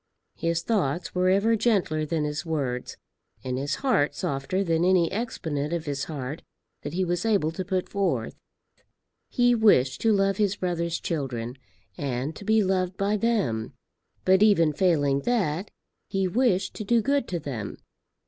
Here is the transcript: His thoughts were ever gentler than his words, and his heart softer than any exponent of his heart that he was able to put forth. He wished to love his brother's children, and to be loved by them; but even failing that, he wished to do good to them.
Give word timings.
His 0.37 0.63
thoughts 0.63 1.13
were 1.13 1.29
ever 1.29 1.55
gentler 1.55 2.07
than 2.07 2.23
his 2.23 2.43
words, 2.43 2.97
and 3.43 3.59
his 3.59 3.75
heart 3.85 4.15
softer 4.15 4.63
than 4.63 4.83
any 4.83 5.11
exponent 5.11 5.73
of 5.73 5.85
his 5.85 6.05
heart 6.05 6.41
that 6.81 6.93
he 6.93 7.05
was 7.05 7.23
able 7.23 7.51
to 7.51 7.63
put 7.63 7.87
forth. 7.87 8.33
He 9.29 9.53
wished 9.53 10.01
to 10.01 10.11
love 10.11 10.37
his 10.37 10.55
brother's 10.55 10.99
children, 10.99 11.55
and 11.99 12.35
to 12.35 12.43
be 12.43 12.63
loved 12.63 12.97
by 12.97 13.15
them; 13.15 13.73
but 14.25 14.41
even 14.41 14.73
failing 14.73 15.19
that, 15.19 15.69
he 16.09 16.27
wished 16.27 16.73
to 16.77 16.83
do 16.83 17.03
good 17.03 17.27
to 17.27 17.39
them. 17.39 17.77